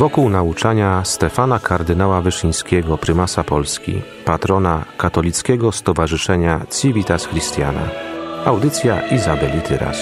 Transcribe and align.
wokół 0.00 0.28
nauczania 0.28 1.04
Stefana 1.04 1.58
kardynała 1.58 2.22
Wyszyńskiego, 2.22 2.98
prymasa 2.98 3.44
Polski, 3.44 4.02
patrona 4.24 4.84
katolickiego 4.98 5.72
stowarzyszenia 5.72 6.66
Civitas 6.80 7.28
Christiana. 7.28 7.88
Audycja 8.44 9.08
Izabeli 9.08 9.60
Tyras. 9.60 9.98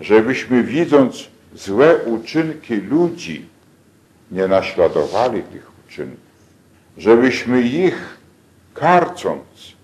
Żebyśmy 0.00 0.62
widząc 0.62 1.28
złe 1.54 1.96
uczynki 1.96 2.74
ludzi, 2.74 3.46
nie 4.30 4.48
naśladowali 4.48 5.42
tych 5.42 5.72
uczynków. 5.86 6.32
Żebyśmy 6.98 7.62
ich 7.62 8.18
karcąc, 8.74 9.81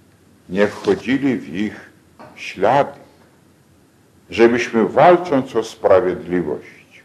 nie 0.49 0.67
wchodzili 0.67 1.37
w 1.37 1.55
ich 1.55 1.91
ślady, 2.37 2.99
żebyśmy 4.31 4.89
walcząc 4.89 5.57
o 5.57 5.65
sprawiedliwość, 5.65 7.03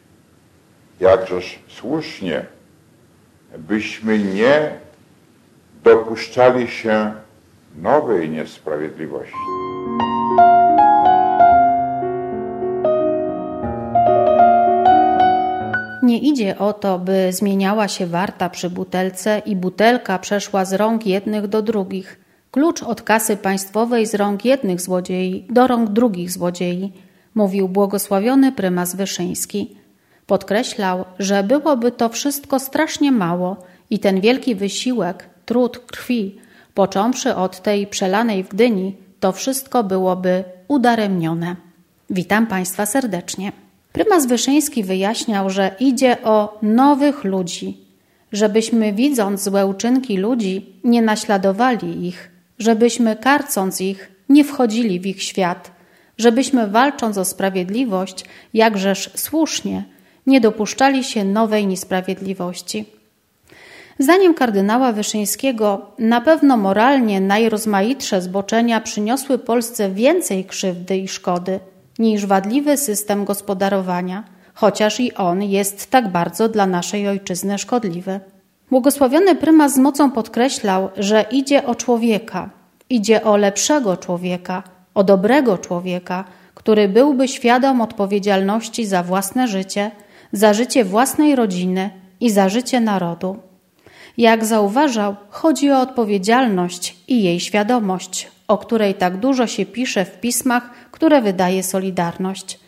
jakżeż 1.00 1.60
słusznie, 1.68 2.46
byśmy 3.58 4.20
nie 4.20 4.72
dopuszczali 5.84 6.68
się 6.68 7.14
nowej 7.76 8.30
niesprawiedliwości. 8.30 9.34
Nie 16.04 16.20
idzie 16.20 16.58
o 16.58 16.74
to, 16.74 17.00
by 17.00 17.34
zmieniała 17.34 17.88
się 17.88 18.08
warta 18.08 18.50
przy 18.50 18.70
butelce 18.70 19.41
i 19.46 19.55
butelka 19.55 20.20
przeszła 20.20 20.66
z 20.66 20.74
rąk 20.74 21.05
jednych 21.05 21.48
do 21.48 21.62
drugich, 21.62 22.23
Klucz 22.54 22.84
od 22.84 23.01
kasy 23.01 23.37
państwowej 23.37 24.05
z 24.05 24.15
rąk 24.15 24.46
jednych 24.46 24.82
złodziei 24.82 25.46
do 25.49 25.68
rąk 25.68 25.90
drugich 25.90 26.32
złodziei, 26.32 26.91
mówił 27.35 27.70
błogosławiony 27.70 28.51
prymas 28.51 28.95
Wyszyński. 28.95 29.77
Podkreślał, 30.27 31.05
że 31.20 31.43
byłoby 31.43 31.91
to 31.91 32.10
wszystko 32.10 32.60
strasznie 32.60 33.12
mało 33.12 33.57
i 33.90 33.99
ten 33.99 34.21
wielki 34.21 34.55
wysiłek, 34.55 35.29
trud 35.45 35.79
krwi, 35.79 36.37
począwszy 36.73 37.35
od 37.35 37.62
tej 37.62 37.87
przelanej 37.87 38.43
w 38.43 38.49
Gdyni, 38.49 38.95
to 39.20 39.32
wszystko 39.32 39.84
byłoby 39.84 40.43
udaremnione. 40.67 41.55
Witam 42.10 42.48
Państwa 42.48 42.85
serdecznie. 42.85 43.51
Prymas 43.93 44.26
Wyszyński 44.26 44.84
wyjaśniał, 44.84 45.49
że 45.49 45.76
idzie 45.79 46.23
o 46.23 46.60
nowych 46.62 47.23
ludzi, 47.23 47.77
żebyśmy 48.32 48.93
widząc 48.93 49.43
złe 49.43 49.65
uczynki 49.65 50.17
ludzi, 50.17 50.79
nie 50.84 51.01
naśladowali 51.01 52.07
ich, 52.07 52.32
żebyśmy 52.64 53.16
karcąc 53.16 53.82
ich 53.82 54.12
nie 54.30 54.44
wchodzili 54.44 55.00
w 55.00 55.06
ich 55.06 55.24
świat, 55.24 55.72
żebyśmy 56.18 56.68
walcząc 56.68 57.18
o 57.18 57.26
sprawiedliwość, 57.26 58.26
jakżeż 58.54 59.10
słusznie, 59.16 59.84
nie 60.28 60.42
dopuszczali 60.42 61.04
się 61.04 61.26
nowej 61.26 61.68
niesprawiedliwości. 61.68 62.86
Zdaniem 64.00 64.34
kardynała 64.34 64.91
Wyszyńskiego 64.91 65.91
na 66.00 66.22
pewno 66.22 66.58
moralnie 66.58 67.22
najrozmaitsze 67.22 68.22
zboczenia 68.22 68.81
przyniosły 68.81 69.38
Polsce 69.38 69.90
więcej 69.90 70.46
krzywdy 70.46 70.97
i 70.97 71.08
szkody 71.08 71.59
niż 72.00 72.25
wadliwy 72.25 72.78
system 72.78 73.25
gospodarowania, 73.25 74.24
chociaż 74.53 75.00
i 75.00 75.14
on 75.14 75.44
jest 75.44 75.91
tak 75.91 76.12
bardzo 76.12 76.50
dla 76.50 76.66
naszej 76.66 77.08
ojczyzny 77.08 77.58
szkodliwy. 77.58 78.19
Błogosławiony 78.74 79.35
prymas 79.35 79.74
z 79.74 79.78
mocą 79.78 80.12
podkreślał, 80.12 80.90
że 80.97 81.25
idzie 81.31 81.66
o 81.66 81.75
człowieka, 81.75 82.50
idzie 82.89 83.23
o 83.23 83.38
lepszego 83.38 83.97
człowieka, 83.97 84.63
o 84.95 85.03
dobrego 85.03 85.57
człowieka, 85.57 86.23
który 86.56 86.89
byłby 86.89 87.28
świadom 87.28 87.81
odpowiedzialności 87.81 88.85
za 88.85 89.03
własne 89.03 89.47
życie, 89.47 89.91
za 90.31 90.53
życie 90.53 90.85
własnej 90.85 91.35
rodziny 91.35 91.89
i 92.19 92.29
za 92.29 92.50
życie 92.50 92.81
narodu. 92.81 93.38
Jak 94.17 94.45
zauważał, 94.45 95.16
chodzi 95.29 95.72
o 95.72 95.81
odpowiedzialność 95.81 96.97
i 97.07 97.23
jej 97.23 97.40
świadomość, 97.40 98.31
o 98.47 98.57
której 98.57 98.94
tak 98.94 99.17
dużo 99.17 99.47
się 99.47 99.66
pisze 99.66 100.05
w 100.05 100.19
pismach, 100.19 100.69
które 100.91 101.22
wydaje 101.22 101.63
Solidarność. 101.63 102.59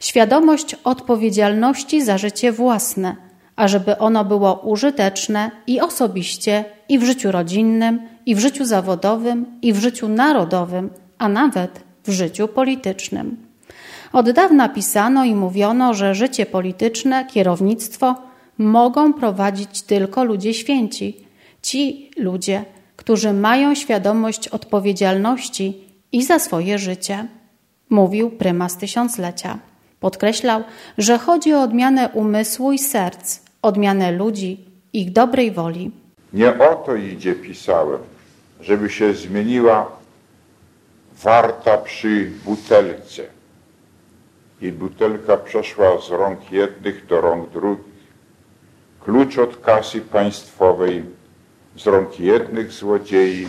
Świadomość 0.00 0.76
odpowiedzialności 0.84 2.04
za 2.04 2.18
życie 2.18 2.52
własne– 2.52 3.16
ażeby 3.60 3.98
ono 3.98 4.24
było 4.24 4.54
użyteczne 4.54 5.50
i 5.66 5.80
osobiście, 5.80 6.64
i 6.88 6.98
w 6.98 7.04
życiu 7.04 7.32
rodzinnym, 7.32 8.00
i 8.26 8.34
w 8.34 8.38
życiu 8.38 8.64
zawodowym, 8.64 9.46
i 9.62 9.72
w 9.72 9.78
życiu 9.78 10.08
narodowym, 10.08 10.90
a 11.18 11.28
nawet 11.28 11.80
w 12.04 12.10
życiu 12.10 12.48
politycznym. 12.48 13.36
Od 14.12 14.30
dawna 14.30 14.68
pisano 14.68 15.24
i 15.24 15.34
mówiono, 15.34 15.94
że 15.94 16.14
życie 16.14 16.46
polityczne, 16.46 17.24
kierownictwo 17.24 18.14
mogą 18.58 19.12
prowadzić 19.12 19.82
tylko 19.82 20.24
ludzie 20.24 20.54
święci, 20.54 21.16
ci 21.62 22.10
ludzie, 22.16 22.64
którzy 22.96 23.32
mają 23.32 23.74
świadomość 23.74 24.48
odpowiedzialności 24.48 25.84
i 26.12 26.24
za 26.24 26.38
swoje 26.38 26.78
życie, 26.78 27.26
mówił 27.90 28.30
prymas 28.30 28.76
tysiąclecia. 28.76 29.58
Podkreślał, 30.00 30.62
że 30.98 31.18
chodzi 31.18 31.54
o 31.54 31.62
odmianę 31.62 32.08
umysłu 32.08 32.72
i 32.72 32.78
serc, 32.78 33.49
odmianę 33.62 34.12
ludzi, 34.12 34.64
ich 34.92 35.12
dobrej 35.12 35.50
woli. 35.50 35.90
Nie 36.32 36.58
o 36.58 36.74
to 36.74 36.94
idzie, 36.94 37.34
pisałem, 37.34 37.98
żeby 38.60 38.90
się 38.90 39.14
zmieniła 39.14 39.90
warta 41.22 41.78
przy 41.78 42.30
butelce 42.44 43.22
i 44.60 44.72
butelka 44.72 45.36
przeszła 45.36 46.00
z 46.00 46.10
rąk 46.10 46.52
jednych 46.52 47.06
do 47.06 47.20
rąk 47.20 47.50
drugich. 47.50 48.00
Klucz 49.00 49.38
od 49.38 49.56
kasy 49.56 50.00
państwowej 50.00 51.04
z 51.76 51.86
rąk 51.86 52.20
jednych 52.20 52.72
złodziei 52.72 53.48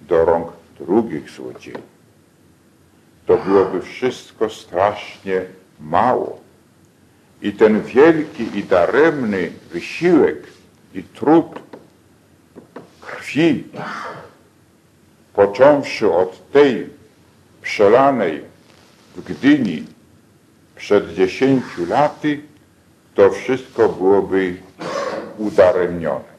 do 0.00 0.24
rąk 0.24 0.52
drugich 0.80 1.30
złodziei. 1.30 1.82
To 3.26 3.36
byłoby 3.36 3.80
wszystko 3.80 4.50
strasznie 4.50 5.42
mało. 5.80 6.41
I 7.42 7.52
ten 7.52 7.82
wielki 7.82 8.58
i 8.58 8.64
daremny 8.64 9.50
wysiłek 9.72 10.46
i 10.94 11.02
trud 11.02 11.46
krwi, 13.00 13.64
począwszy 15.34 16.12
od 16.12 16.50
tej 16.50 16.88
przelanej 17.62 18.42
w 19.16 19.24
Gdyni 19.24 19.84
przed 20.76 21.14
dziesięciu 21.14 21.86
laty, 21.88 22.40
to 23.14 23.30
wszystko 23.30 23.88
byłoby 23.88 24.56
udaremnione. 25.38 26.32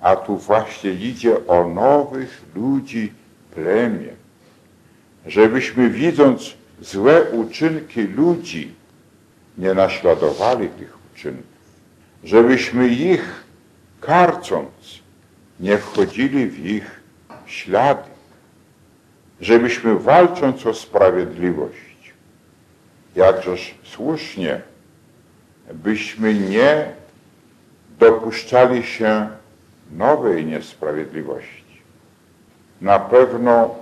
A 0.00 0.16
tu 0.16 0.36
właśnie 0.36 0.90
idzie 0.90 1.46
o 1.46 1.68
nowych 1.68 2.42
ludzi 2.54 3.12
plemię. 3.54 4.12
Żebyśmy 5.26 5.90
widząc 5.90 6.54
złe 6.80 7.22
uczynki 7.30 8.02
ludzi, 8.02 8.74
nie 9.58 9.74
naśladowali 9.74 10.68
tych 10.68 10.98
uczynków, 11.12 11.44
żebyśmy 12.24 12.88
ich 12.88 13.44
karcąc 14.00 14.70
nie 15.60 15.78
wchodzili 15.78 16.46
w 16.46 16.66
ich 16.66 17.00
ślady, 17.46 18.10
żebyśmy 19.40 19.98
walcząc 19.98 20.66
o 20.66 20.74
sprawiedliwość, 20.74 22.14
jakżeż 23.16 23.74
słusznie, 23.84 24.60
byśmy 25.74 26.34
nie 26.34 26.92
dopuszczali 27.98 28.82
się 28.82 29.28
nowej 29.92 30.46
niesprawiedliwości. 30.46 31.64
Na 32.80 32.98
pewno 32.98 33.74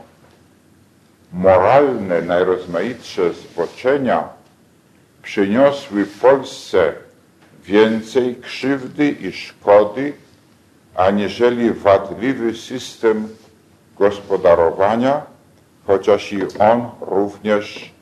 moralne, 1.33 2.23
najrozmaitsze 2.23 3.35
zboczenia 3.35 4.29
przyniosły 5.23 6.07
Polsce 6.07 6.93
więcej 7.65 8.37
krzywdy 8.37 9.11
i 9.11 9.33
szkody, 9.33 10.13
aniżeli 10.95 11.73
wadliwy 11.73 12.55
system 12.55 13.29
gospodarowania, 13.99 15.23
chociaż 15.87 16.33
i 16.33 16.43
on 16.59 16.91
również 17.01 17.93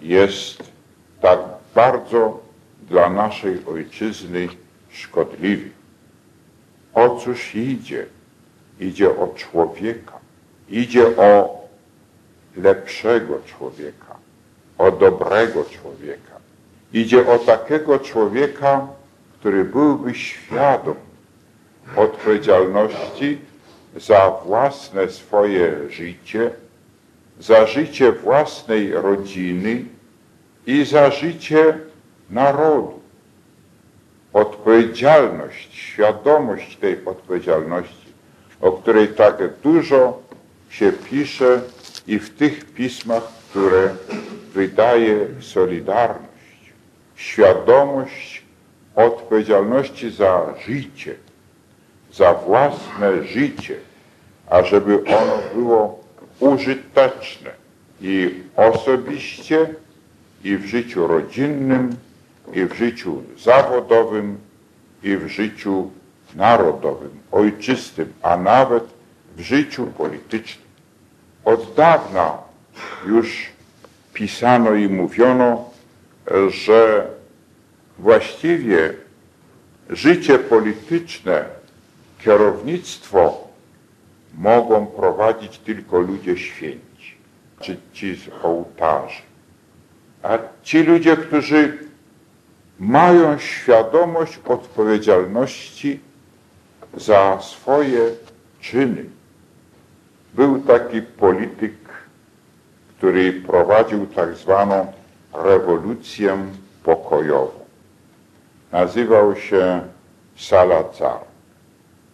jest 0.00 0.62
tak 1.20 1.38
bardzo 1.74 2.40
dla 2.88 3.10
naszej 3.10 3.66
ojczyzny 3.66 4.48
szkodliwy. 4.90 5.70
O 6.94 7.16
cóż 7.16 7.54
idzie? 7.54 8.06
Idzie 8.80 9.10
o 9.10 9.28
człowieka. 9.36 10.18
Idzie 10.68 11.16
o 11.16 11.60
lepszego 12.56 13.40
człowieka, 13.46 14.16
o 14.78 14.90
dobrego 14.90 15.64
człowieka. 15.64 16.40
Idzie 16.92 17.26
o 17.28 17.38
takiego 17.38 17.98
człowieka, 17.98 18.86
który 19.40 19.64
byłby 19.64 20.14
świadom 20.14 20.94
odpowiedzialności 21.96 23.38
za 23.96 24.30
własne 24.30 25.08
swoje 25.08 25.90
życie, 25.90 26.50
za 27.40 27.66
życie 27.66 28.12
własnej 28.12 28.92
rodziny 28.92 29.84
i 30.66 30.84
za 30.84 31.10
życie 31.10 31.78
narodu. 32.30 33.00
Odpowiedzialność, 34.32 35.74
świadomość 35.74 36.76
tej 36.76 37.04
odpowiedzialności, 37.04 38.12
o 38.60 38.72
której 38.72 39.08
tak 39.08 39.36
dużo 39.62 40.22
się 40.70 40.92
pisze 40.92 41.60
i 42.06 42.18
w 42.18 42.36
tych 42.36 42.64
pismach, 42.64 43.22
które 43.50 43.94
wydaje 44.54 45.26
Solidarność. 45.40 46.29
Świadomość 47.20 48.42
odpowiedzialności 48.96 50.10
za 50.10 50.54
życie, 50.66 51.14
za 52.12 52.34
własne 52.34 53.24
życie, 53.24 53.76
ażeby 54.50 55.04
ono 55.04 55.38
było 55.54 56.00
użyteczne 56.40 57.50
i 58.00 58.34
osobiście, 58.56 59.74
i 60.44 60.56
w 60.56 60.66
życiu 60.66 61.06
rodzinnym, 61.06 61.96
i 62.52 62.64
w 62.64 62.74
życiu 62.74 63.22
zawodowym, 63.38 64.38
i 65.02 65.16
w 65.16 65.28
życiu 65.28 65.90
narodowym, 66.34 67.10
ojczystym, 67.32 68.12
a 68.22 68.36
nawet 68.36 68.84
w 69.36 69.40
życiu 69.40 69.86
politycznym. 69.86 70.66
Od 71.44 71.74
dawna 71.74 72.38
już 73.06 73.46
pisano 74.12 74.74
i 74.74 74.88
mówiono, 74.88 75.69
że 76.48 77.06
właściwie 77.98 78.94
życie 79.90 80.38
polityczne, 80.38 81.44
kierownictwo 82.24 83.48
mogą 84.34 84.86
prowadzić 84.86 85.58
tylko 85.58 85.98
ludzie 85.98 86.36
święci, 86.36 87.14
czy 87.60 87.76
ci 87.92 88.16
z 88.16 88.44
ołtarzy. 88.44 89.22
A 90.22 90.38
ci 90.62 90.82
ludzie, 90.82 91.16
którzy 91.16 91.78
mają 92.78 93.38
świadomość 93.38 94.38
odpowiedzialności 94.44 96.00
za 96.94 97.38
swoje 97.42 98.00
czyny. 98.60 99.04
Był 100.34 100.60
taki 100.60 101.02
polityk, 101.02 101.74
który 102.98 103.32
prowadził 103.32 104.06
tak 104.06 104.34
zwaną 104.34 104.92
rewolucję 105.34 106.38
pokojową. 106.82 107.60
Nazywał 108.72 109.36
się 109.36 109.80
Salazar. 110.36 111.20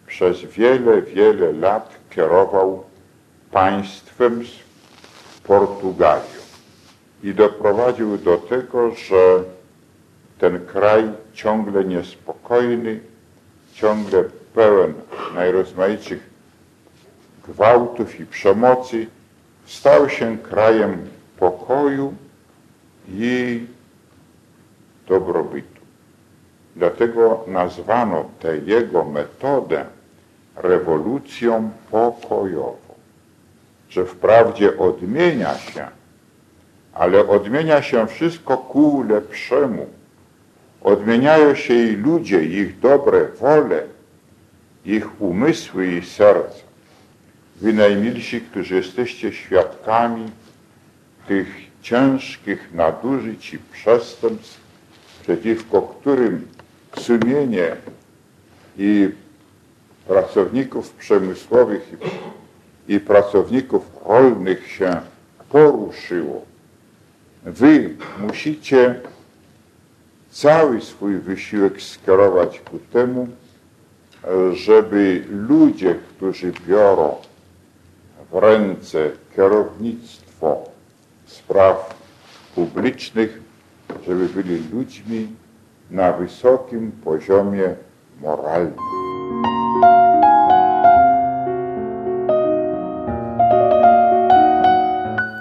Przez 0.07 0.41
wiele, 0.41 1.01
wiele 1.01 1.51
lat 1.51 1.95
kierował 2.09 2.83
państwem 3.51 4.45
z 4.45 4.49
Portugalią 5.43 6.37
i 7.23 7.33
doprowadził 7.33 8.17
do 8.17 8.37
tego, 8.37 8.91
że 8.91 9.43
ten 10.39 10.65
kraj 10.65 11.11
ciągle 11.33 11.83
niespokojny, 11.85 12.99
ciągle 13.73 14.23
pełen 14.53 14.93
najrozmaitszych 15.35 16.29
gwałtów 17.47 18.19
i 18.19 18.25
przemocy, 18.25 19.07
stał 19.65 20.09
się 20.09 20.37
krajem 20.37 21.07
pokoju 21.39 22.13
i 23.09 23.65
dobrobytu. 25.07 25.81
Dlatego 26.75 27.43
nazwano 27.47 28.25
tę 28.39 28.57
jego 28.57 29.05
metodę 29.05 29.85
rewolucją 30.55 31.71
pokojową, 31.91 32.93
że 33.89 34.05
wprawdzie 34.05 34.77
odmienia 34.77 35.57
się, 35.57 35.87
ale 36.93 37.27
odmienia 37.27 37.81
się 37.81 38.07
wszystko 38.07 38.57
ku 38.57 39.03
lepszemu. 39.03 39.87
Odmieniają 40.81 41.55
się 41.55 41.73
i 41.73 41.95
ludzie, 41.95 42.43
ich 42.43 42.79
dobre 42.79 43.27
wole, 43.27 43.83
ich 44.85 45.21
umysły 45.21 45.87
i 45.87 46.05
serca. 46.05 46.67
Wy 47.55 47.73
najmilsi, 47.73 48.41
którzy 48.41 48.75
jesteście 48.75 49.33
świadkami 49.33 50.31
tych 51.27 51.66
ciężkich 51.81 52.73
nadużyć 52.73 53.53
i 53.53 53.59
przestępstw, 53.59 54.59
przeciwko 55.23 55.81
którym 55.81 56.47
sumienie 56.97 57.75
i 58.77 59.09
pracowników 60.07 60.89
przemysłowych 60.89 61.91
i, 62.87 62.93
i 62.93 62.99
pracowników 62.99 63.91
rolnych 64.05 64.71
się 64.71 65.01
poruszyło. 65.49 66.45
Wy 67.43 67.95
musicie 68.19 68.99
cały 70.31 70.81
swój 70.81 71.17
wysiłek 71.17 71.81
skierować 71.81 72.59
ku 72.59 72.79
temu, 72.79 73.27
żeby 74.53 75.23
ludzie, 75.29 75.95
którzy 75.95 76.51
biorą 76.67 77.15
w 78.31 78.37
ręce 78.37 79.11
kierownictwo 79.35 80.76
spraw 81.27 81.95
publicznych, 82.55 83.41
żeby 84.07 84.29
byli 84.29 84.63
ludźmi 84.71 85.27
na 85.91 86.13
wysokim 86.13 86.91
poziomie 86.91 87.75
moralnym. 88.21 88.73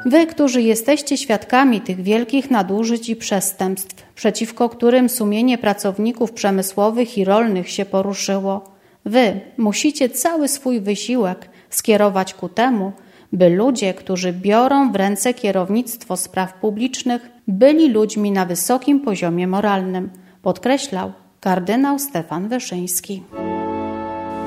Wy, 0.06 0.26
którzy 0.26 0.62
jesteście 0.62 1.16
świadkami 1.16 1.80
tych 1.80 2.02
wielkich 2.02 2.50
nadużyć 2.50 3.08
i 3.08 3.16
przestępstw, 3.16 4.04
przeciwko 4.14 4.68
którym 4.68 5.08
sumienie 5.08 5.58
pracowników 5.58 6.32
przemysłowych 6.32 7.18
i 7.18 7.24
rolnych 7.24 7.70
się 7.70 7.84
poruszyło, 7.84 8.70
wy 9.04 9.40
musicie 9.56 10.08
cały 10.08 10.48
swój 10.48 10.80
wysiłek 10.80 11.48
skierować 11.70 12.34
ku 12.34 12.48
temu, 12.48 12.92
by 13.32 13.50
ludzie, 13.50 13.94
którzy 13.94 14.32
biorą 14.32 14.92
w 14.92 14.96
ręce 14.96 15.34
kierownictwo 15.34 16.16
spraw 16.16 16.54
publicznych, 16.54 17.30
byli 17.48 17.88
ludźmi 17.88 18.32
na 18.32 18.46
wysokim 18.46 19.00
poziomie 19.00 19.46
moralnym, 19.46 20.10
podkreślał 20.42 21.12
kardynał 21.40 21.98
Stefan 21.98 22.48
Wyszyński. 22.48 23.22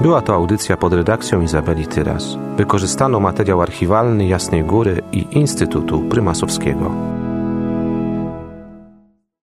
Była 0.01 0.21
to 0.21 0.33
audycja 0.33 0.77
pod 0.77 0.93
redakcją 0.93 1.41
Izabeli 1.41 1.87
Tyras. 1.87 2.37
Wykorzystano 2.57 3.19
materiał 3.19 3.61
archiwalny 3.61 4.27
Jasnej 4.27 4.63
Góry 4.63 5.01
i 5.11 5.25
Instytutu 5.31 5.99
Prymasowskiego. 6.01 6.91